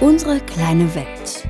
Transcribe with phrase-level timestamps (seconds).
[0.00, 1.48] Unsere kleine Welt.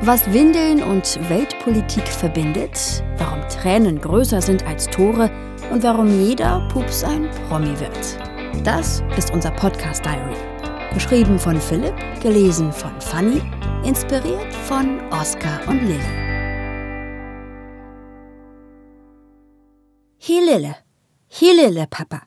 [0.00, 5.30] Was Windeln und Weltpolitik verbindet, warum Tränen größer sind als Tore
[5.70, 8.64] und warum jeder Pups ein Promi wird.
[8.64, 10.36] Das ist unser Podcast Diary.
[10.94, 13.42] Geschrieben von Philipp, gelesen von Fanny,
[13.84, 16.00] inspiriert von Oskar und Lille.
[20.16, 20.76] Hier Lille.
[21.28, 22.22] Hier Lille, Papa.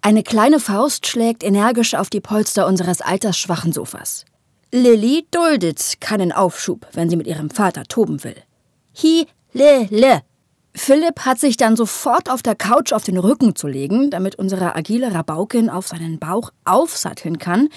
[0.00, 4.24] Eine kleine Faust schlägt energisch auf die Polster unseres altersschwachen Sofas.
[4.74, 8.36] Lilly duldet keinen Aufschub, wenn sie mit ihrem Vater toben will.
[9.02, 10.22] Hi, le, le.
[10.74, 14.74] Philipp hat sich dann sofort auf der Couch auf den Rücken zu legen, damit unsere
[14.74, 17.68] agile Rabaukin auf seinen Bauch aufsatteln kann,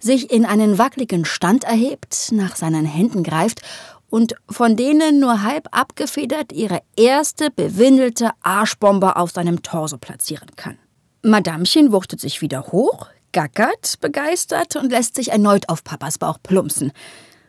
[0.00, 3.62] sich in einen wackeligen Stand erhebt, nach seinen Händen greift
[4.08, 10.78] und von denen nur halb abgefedert ihre erste bewindelte Arschbombe auf seinem Torso platzieren kann.
[11.22, 16.92] Madamchen wuchtet sich wieder hoch, gackert begeistert und lässt sich erneut auf Papas Bauch plumpsen.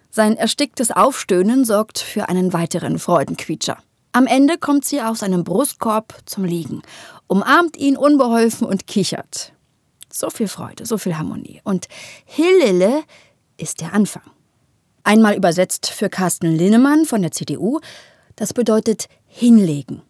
[0.10, 3.78] Sein ersticktes Aufstöhnen sorgt für einen weiteren Freudenquietscher.
[4.14, 6.82] Am Ende kommt sie aus seinem Brustkorb zum Liegen,
[7.28, 9.54] umarmt ihn unbeholfen und kichert.
[10.12, 11.62] So viel Freude, so viel Harmonie.
[11.64, 11.88] Und
[12.26, 13.04] Hillele
[13.56, 14.24] ist der Anfang.
[15.04, 17.80] Einmal übersetzt für Carsten Linnemann von der CDU,
[18.36, 20.02] das bedeutet hinlegen.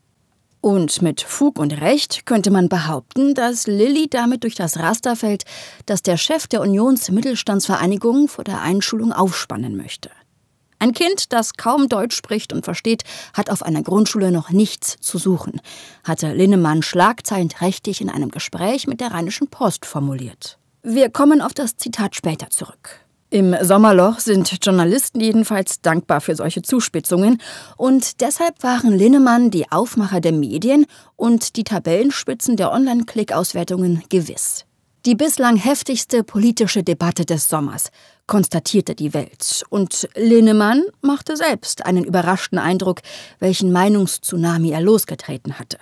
[0.62, 5.44] Und mit Fug und Recht könnte man behaupten, dass Lilly damit durch das Raster fällt,
[5.88, 10.12] das der Chef der Unionsmittelstandsvereinigung vor der Einschulung aufspannen möchte.
[10.78, 13.04] Ein Kind, das kaum Deutsch spricht und versteht,
[13.34, 15.62] hat auf einer Grundschule noch nichts zu suchen,
[16.04, 20.58] hatte Linnemann schlagzeilenträchtig in einem Gespräch mit der Rheinischen Post formuliert.
[20.84, 23.00] Wir kommen auf das Zitat später zurück.
[23.34, 27.42] Im Sommerloch sind Journalisten jedenfalls dankbar für solche Zuspitzungen
[27.78, 34.66] und deshalb waren Linnemann die Aufmacher der Medien und die Tabellenspitzen der Online-Klick-Auswertungen gewiss.
[35.06, 37.90] Die bislang heftigste politische Debatte des Sommers,
[38.28, 39.64] konstatierte die Welt.
[39.70, 43.00] Und Linnemann machte selbst einen überraschten Eindruck,
[43.40, 45.78] welchen Meinungstsunami er losgetreten hatte.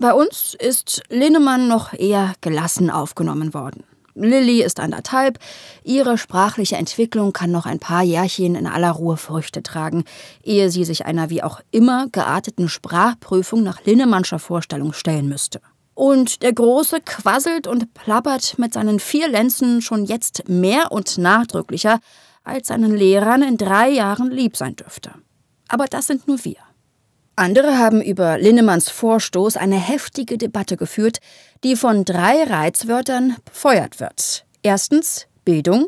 [0.00, 3.84] Bei uns ist Linnemann noch eher gelassen aufgenommen worden.
[4.14, 5.38] Lilly ist anderthalb.
[5.84, 10.04] Ihre sprachliche Entwicklung kann noch ein paar Jährchen in aller Ruhe Früchte tragen,
[10.42, 15.60] ehe sie sich einer wie auch immer gearteten Sprachprüfung nach Linnemannscher Vorstellung stellen müsste.
[15.94, 22.00] Und der Große quasselt und plappert mit seinen vier Lenzen schon jetzt mehr und nachdrücklicher,
[22.44, 25.12] als seinen Lehrern in drei Jahren lieb sein dürfte.
[25.68, 26.56] Aber das sind nur wir.
[27.34, 31.18] Andere haben über Linnemanns Vorstoß eine heftige Debatte geführt,
[31.64, 34.44] die von drei Reizwörtern befeuert wird.
[34.62, 35.86] Erstens Bildung,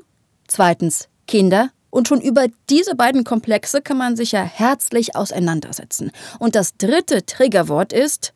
[0.48, 6.10] zweitens Kinder und schon über diese beiden Komplexe kann man sich ja herzlich auseinandersetzen.
[6.38, 8.32] Und das dritte Triggerwort ist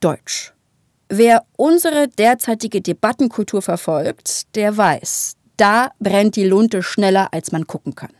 [0.00, 0.52] Deutsch.
[1.08, 7.96] Wer unsere derzeitige Debattenkultur verfolgt, der weiß, da brennt die Lunte schneller, als man gucken
[7.96, 8.12] kann.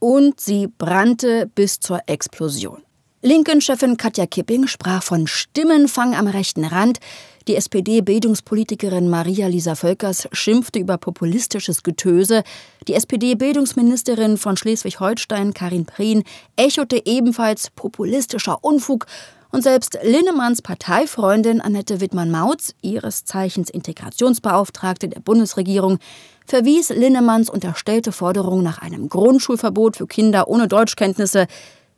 [0.00, 2.82] Und sie brannte bis zur Explosion.
[3.24, 6.98] Linken-Chefin Katja Kipping sprach von Stimmenfang am rechten Rand.
[7.46, 12.42] Die SPD-Bildungspolitikerin Maria-Lisa Völkers schimpfte über populistisches Getöse.
[12.88, 16.24] Die SPD-Bildungsministerin von Schleswig-Holstein, Karin Prien,
[16.56, 19.06] echote ebenfalls populistischer Unfug.
[19.52, 25.98] Und selbst Linnemanns Parteifreundin Annette Wittmann-Mautz, ihres Zeichens Integrationsbeauftragte der Bundesregierung,
[26.44, 31.46] verwies Linnemanns unterstellte Forderung nach einem Grundschulverbot für Kinder ohne Deutschkenntnisse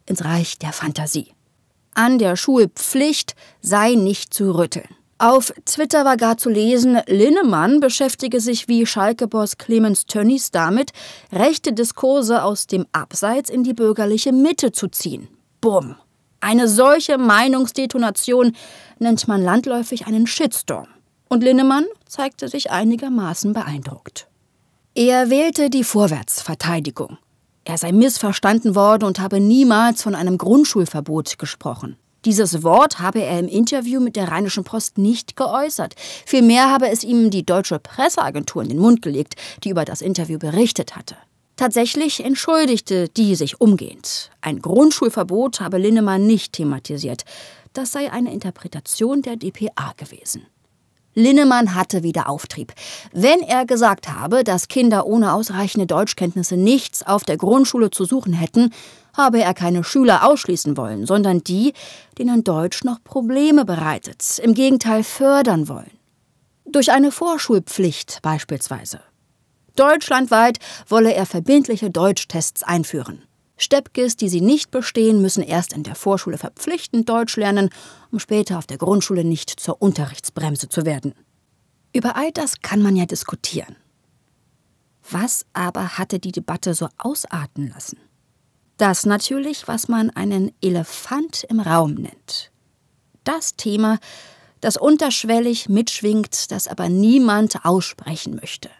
[0.06, 1.32] ins Reich der Fantasie.
[1.94, 4.88] An der Schulpflicht sei nicht zu rütteln.
[5.18, 10.90] Auf Twitter war gar zu lesen, Linnemann beschäftige sich wie Schalke-Boss Clemens Tönnies damit,
[11.32, 15.28] rechte Diskurse aus dem Abseits in die bürgerliche Mitte zu ziehen.
[15.60, 15.96] Bumm.
[16.40, 18.54] Eine solche Meinungsdetonation
[18.98, 20.88] nennt man landläufig einen Shitstorm.
[21.28, 24.28] Und Linnemann zeigte sich einigermaßen beeindruckt.
[24.94, 27.18] Er wählte die Vorwärtsverteidigung.
[27.64, 31.96] Er sei missverstanden worden und habe niemals von einem Grundschulverbot gesprochen.
[32.24, 35.94] Dieses Wort habe er im Interview mit der Rheinischen Post nicht geäußert.
[36.24, 40.38] Vielmehr habe es ihm die deutsche Presseagentur in den Mund gelegt, die über das Interview
[40.38, 41.16] berichtet hatte.
[41.56, 44.30] Tatsächlich entschuldigte die sich umgehend.
[44.40, 47.24] Ein Grundschulverbot habe Linnemann nicht thematisiert.
[47.74, 50.46] Das sei eine Interpretation der DPA gewesen.
[51.14, 52.72] Linnemann hatte wieder Auftrieb.
[53.12, 58.32] Wenn er gesagt habe, dass Kinder ohne ausreichende Deutschkenntnisse nichts auf der Grundschule zu suchen
[58.32, 58.70] hätten,
[59.16, 61.72] habe er keine Schüler ausschließen wollen, sondern die,
[62.18, 65.90] denen Deutsch noch Probleme bereitet, im Gegenteil fördern wollen.
[66.66, 69.00] Durch eine Vorschulpflicht beispielsweise.
[69.76, 70.58] Deutschlandweit
[70.88, 73.22] wolle er verbindliche Deutschtests einführen.
[73.56, 77.70] Steppkes, die sie nicht bestehen, müssen erst in der Vorschule verpflichtend Deutsch lernen,
[78.10, 81.14] um später auf der Grundschule nicht zur Unterrichtsbremse zu werden.
[81.92, 83.76] Über all das kann man ja diskutieren.
[85.08, 87.98] Was aber hatte die Debatte so ausarten lassen?
[88.76, 92.50] Das natürlich, was man einen Elefant im Raum nennt.
[93.22, 93.98] Das Thema,
[94.60, 98.70] das unterschwellig mitschwingt, das aber niemand aussprechen möchte.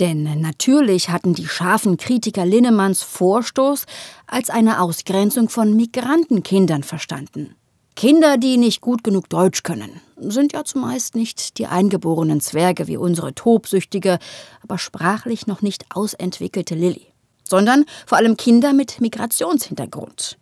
[0.00, 3.84] Denn natürlich hatten die scharfen Kritiker Linnemanns Vorstoß
[4.26, 7.54] als eine Ausgrenzung von Migrantenkindern verstanden.
[7.96, 12.96] Kinder, die nicht gut genug Deutsch können, sind ja zumeist nicht die eingeborenen Zwerge wie
[12.96, 14.18] unsere tobsüchtige,
[14.62, 17.08] aber sprachlich noch nicht ausentwickelte Lilly,
[17.44, 20.38] sondern vor allem Kinder mit Migrationshintergrund.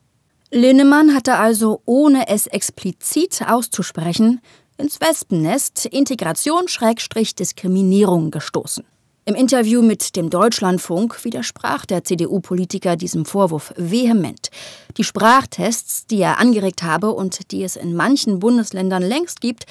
[0.53, 4.41] Linnemann hatte also, ohne es explizit auszusprechen,
[4.77, 8.85] ins Wespennest Integration-Diskriminierung gestoßen.
[9.29, 14.49] Im Interview mit dem Deutschlandfunk widersprach der CDU-Politiker diesem Vorwurf vehement.
[14.97, 19.67] Die Sprachtests, die er angeregt habe und die es in manchen Bundesländern längst gibt,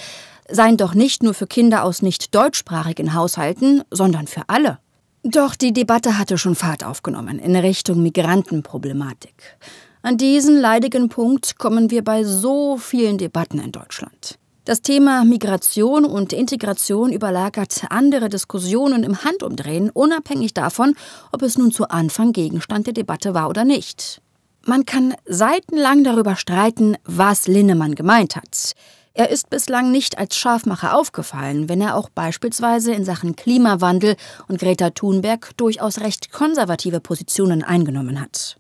[0.47, 4.77] seien doch nicht nur für Kinder aus nicht deutschsprachigen Haushalten, sondern für alle.
[5.23, 9.57] Doch die Debatte hatte schon Fahrt aufgenommen in Richtung Migrantenproblematik.
[10.03, 14.37] An diesen leidigen Punkt kommen wir bei so vielen Debatten in Deutschland.
[14.67, 20.93] Das Thema Migration und Integration überlagert andere Diskussionen im Handumdrehen, unabhängig davon,
[21.31, 24.21] ob es nun zu Anfang Gegenstand der Debatte war oder nicht.
[24.65, 28.73] Man kann seitenlang darüber streiten, was Linnemann gemeint hat.
[29.13, 34.17] Er ist bislang nicht als Scharfmacher aufgefallen, wenn er auch beispielsweise in Sachen Klimawandel
[34.49, 38.57] und Greta Thunberg durchaus recht konservative Positionen eingenommen hat.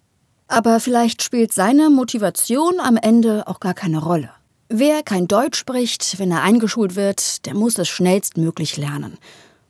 [0.47, 4.29] Aber vielleicht spielt seine Motivation am Ende auch gar keine Rolle.
[4.69, 9.17] Wer kein Deutsch spricht, wenn er eingeschult wird, der muss es schnellstmöglich lernen.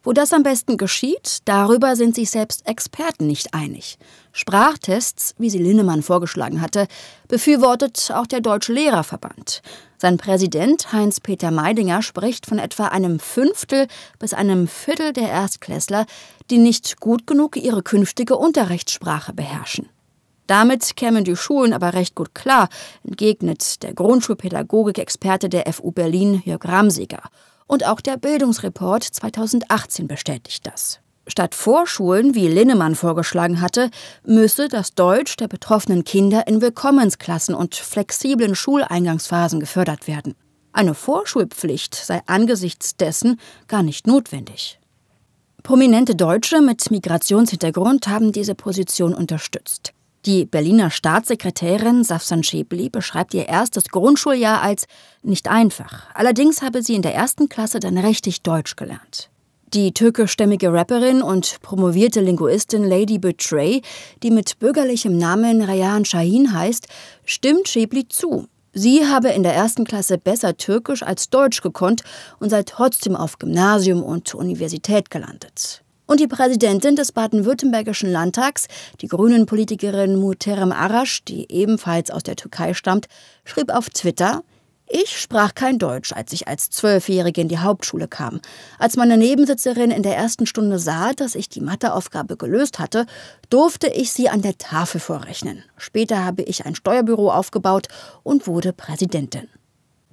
[0.02, 4.00] Wo das am besten geschieht, darüber sind sich selbst Experten nicht einig.
[4.32, 6.88] Sprachtests, wie sie Linnemann vorgeschlagen hatte,
[7.28, 9.62] befürwortet auch der Deutsche Lehrerverband.
[10.00, 16.08] Sein Präsident Heinz-Peter Meidinger spricht von etwa einem Fünftel bis einem Viertel der Erstklässler,
[16.50, 19.90] die nicht gut genug ihre künftige Unterrichtssprache beherrschen.
[20.48, 22.70] Damit kämen die Schulen aber recht gut klar,
[23.04, 27.22] entgegnet der Grundschulpädagogik-Experte der FU Berlin Jörg Ramseger.
[27.68, 31.00] Und auch der Bildungsreport 2018 bestätigt das.
[31.28, 33.92] Statt Vorschulen, wie Linnemann vorgeschlagen hatte,
[34.26, 40.36] müsse das Deutsch der betroffenen Kinder in Willkommensklassen und flexiblen Schuleingangsphasen gefördert werden.
[40.72, 44.80] Eine Vorschulpflicht sei angesichts dessen gar nicht notwendig.
[45.64, 49.92] Prominente Deutsche mit Migrationshintergrund haben diese Position unterstützt.
[50.26, 54.86] Die Berliner Staatssekretärin Safsan Schäbli beschreibt ihr erstes Grundschuljahr als
[55.24, 56.08] nicht einfach.
[56.14, 59.30] Allerdings habe sie in der ersten Klasse dann richtig Deutsch gelernt.
[59.74, 63.82] Die türkischstämmige Rapperin und promovierte Linguistin Lady Betray,
[64.24, 66.88] die mit bürgerlichem Namen Rayan Shahin heißt,
[67.26, 68.48] stimmt Schäbli zu.
[68.74, 72.04] Sie habe in der ersten Klasse besser Türkisch als Deutsch gekonnt
[72.40, 75.84] und sei trotzdem auf Gymnasium und Universität gelandet.
[76.08, 78.68] Und die Präsidentin des baden-württembergischen Landtags,
[79.02, 83.08] die Grünen-Politikerin Muhterem Arash, die ebenfalls aus der Türkei stammt,
[83.44, 84.44] schrieb auf Twitter,
[84.90, 88.40] ich sprach kein Deutsch, als ich als Zwölfjährige in die Hauptschule kam.
[88.80, 93.06] Als meine Nebensitzerin in der ersten Stunde sah, dass ich die Matheaufgabe gelöst hatte,
[93.50, 95.62] durfte ich sie an der Tafel vorrechnen.
[95.76, 97.88] Später habe ich ein Steuerbüro aufgebaut
[98.24, 99.50] und wurde Präsidentin.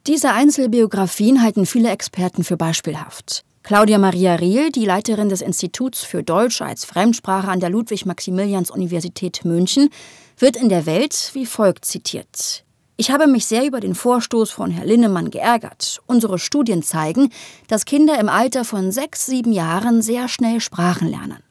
[0.09, 3.45] Diese Einzelbiografien halten viele Experten für beispielhaft.
[3.65, 9.89] Claudia Maria Riel, die Leiterin des Instituts für Deutsch als Fremdsprache an der Ludwig-Maximilians-Universität München,
[10.37, 12.63] wird in der Welt wie folgt zitiert.
[12.99, 16.03] Ich habe mich sehr über den Vorstoß von Herrn Linnemann geärgert.
[16.05, 17.31] Unsere Studien zeigen,
[17.67, 21.43] dass Kinder im Alter von sechs, sieben Jahren sehr schnell Sprachen lernen.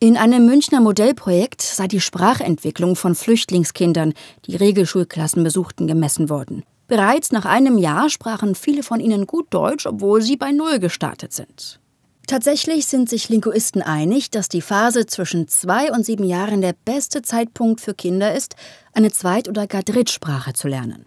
[0.00, 4.14] In einem Münchner Modellprojekt sei die Sprachentwicklung von Flüchtlingskindern,
[4.46, 6.62] die Regelschulklassen besuchten, gemessen worden.
[6.88, 11.34] Bereits nach einem Jahr sprachen viele von ihnen gut Deutsch, obwohl sie bei Null gestartet
[11.34, 11.80] sind.
[12.26, 17.22] Tatsächlich sind sich Linguisten einig, dass die Phase zwischen zwei und sieben Jahren der beste
[17.22, 18.56] Zeitpunkt für Kinder ist,
[18.92, 21.06] eine Zweit- oder gar Drittsprache zu lernen.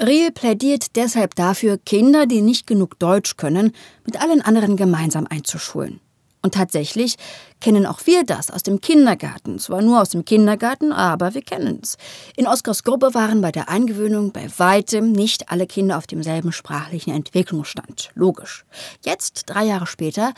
[0.00, 3.72] Riel plädiert deshalb dafür, Kinder, die nicht genug Deutsch können,
[4.04, 6.00] mit allen anderen gemeinsam einzuschulen.
[6.46, 7.16] Und tatsächlich
[7.60, 9.58] kennen auch wir das aus dem Kindergarten.
[9.58, 11.96] Zwar nur aus dem Kindergarten, aber wir kennen es.
[12.36, 17.12] In Oskars Gruppe waren bei der Eingewöhnung bei weitem nicht alle Kinder auf demselben sprachlichen
[17.12, 18.10] Entwicklungsstand.
[18.14, 18.64] Logisch.
[19.04, 20.34] Jetzt, drei Jahre später,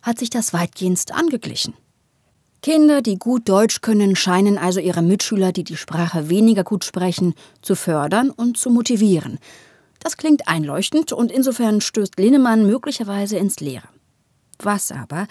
[0.00, 1.74] hat sich das weitgehend angeglichen.
[2.62, 7.34] Kinder, die gut Deutsch können, scheinen also ihre Mitschüler, die die Sprache weniger gut sprechen,
[7.60, 9.38] zu fördern und zu motivieren.
[9.98, 13.88] Das klingt einleuchtend und insofern stößt Linnemann möglicherweise ins Leere.
[14.62, 15.26] Was aber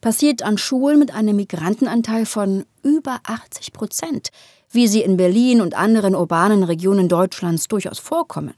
[0.00, 4.28] passiert an Schulen mit einem Migrantenanteil von über 80 Prozent,
[4.70, 8.54] wie sie in Berlin und anderen urbanen Regionen Deutschlands durchaus vorkommen?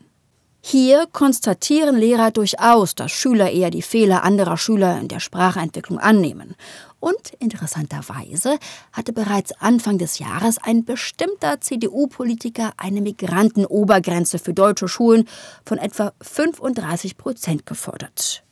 [0.62, 6.54] Hier konstatieren Lehrer durchaus, dass Schüler eher die Fehler anderer Schüler in der Sprachentwicklung annehmen.
[7.00, 8.58] Und interessanterweise
[8.92, 15.26] hatte bereits Anfang des Jahres ein bestimmter CDU-Politiker eine Migrantenobergrenze für deutsche Schulen
[15.64, 18.44] von etwa 35 Prozent gefordert.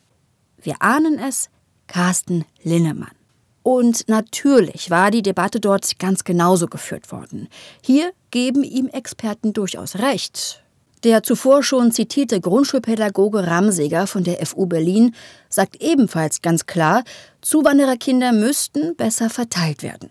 [0.63, 1.51] Wir ahnen es,
[1.89, 3.11] Carsten Linnemann.
[3.65, 7.49] Und natürlich war die Debatte dort ganz genauso geführt worden.
[7.83, 10.63] Hier geben ihm Experten durchaus recht.
[11.05, 15.15] Der zuvor schon zitierte Grundschulpädagoge Ramseger von der FU Berlin
[15.49, 17.05] sagt ebenfalls ganz klar,
[17.41, 20.11] Zuwandererkinder müssten besser verteilt werden.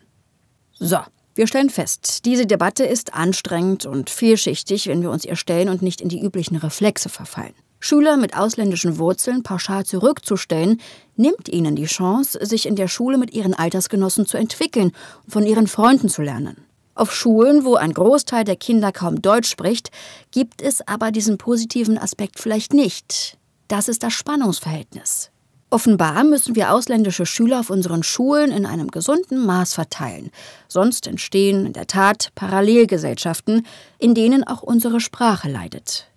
[0.79, 1.00] So,
[1.36, 5.81] wir stellen fest, diese Debatte ist anstrengend und vielschichtig, wenn wir uns ihr stellen und
[5.81, 7.53] nicht in die üblichen Reflexe verfallen.
[7.79, 10.81] Schüler mit ausländischen Wurzeln pauschal zurückzustellen,
[11.15, 14.91] nimmt ihnen die Chance, sich in der Schule mit ihren Altersgenossen zu entwickeln
[15.24, 16.57] und von ihren Freunden zu lernen.
[16.96, 19.91] Auf Schulen, wo ein Großteil der Kinder kaum Deutsch spricht,
[20.31, 23.38] gibt es aber diesen positiven Aspekt vielleicht nicht.
[23.67, 25.29] Das ist das Spannungsverhältnis.
[25.69, 30.31] Offenbar müssen wir ausländische Schüler auf unseren Schulen in einem gesunden Maß verteilen.
[30.69, 33.67] Sonst entstehen in der Tat Parallelgesellschaften,
[34.00, 36.07] in denen auch unsere Sprache leidet.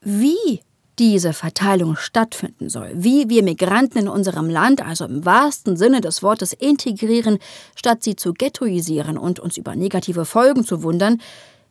[0.00, 0.60] Wie
[0.98, 6.22] diese Verteilung stattfinden soll, wie wir Migranten in unserem Land, also im wahrsten Sinne des
[6.22, 7.38] Wortes, integrieren,
[7.74, 11.20] statt sie zu ghettoisieren und uns über negative Folgen zu wundern,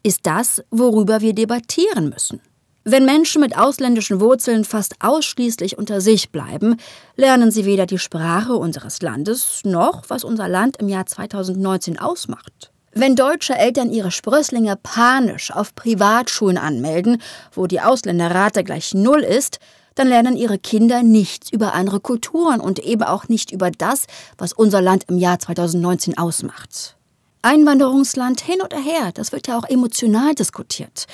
[0.04, 2.42] ist das, worüber wir debattieren müssen.
[2.90, 6.78] Wenn Menschen mit ausländischen Wurzeln fast ausschließlich unter sich bleiben,
[7.18, 12.72] lernen sie weder die Sprache unseres Landes noch, was unser Land im Jahr 2019 ausmacht.
[13.00, 19.60] Wenn deutsche Eltern ihre Sprösslinge panisch auf Privatschulen anmelden, wo die Ausländerrate gleich null ist,
[19.94, 24.08] dann lernen ihre Kinder nichts über andere Kulturen und eben auch nicht über das,
[24.40, 26.98] was unser Land im Jahr 2019 ausmacht.
[27.44, 31.06] Einwanderungsland hin oder her, das wird ja auch emotional diskutiert.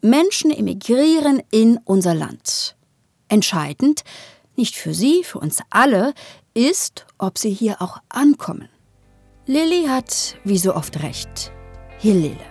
[0.00, 2.76] Menschen emigrieren in unser Land.
[3.26, 4.04] Entscheidend,
[4.54, 6.14] nicht für sie, für uns alle,
[6.54, 8.68] ist, ob sie hier auch ankommen.
[9.52, 11.52] Lilly hat wie so oft recht.
[11.98, 12.46] Hillele.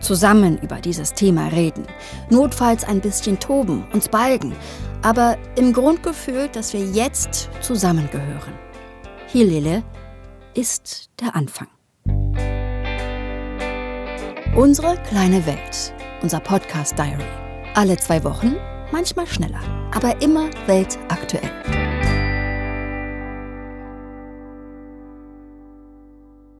[0.00, 1.86] Zusammen über dieses Thema reden,
[2.28, 4.52] notfalls ein bisschen toben, uns balgen,
[5.02, 8.52] aber im Grundgefühl, dass wir jetzt zusammengehören.
[9.28, 9.84] Hillele
[10.54, 11.68] ist der Anfang.
[14.56, 17.22] Unsere kleine Welt, unser Podcast Diary.
[17.74, 18.56] Alle zwei Wochen,
[18.90, 19.62] manchmal schneller,
[19.94, 21.81] aber immer weltaktuell.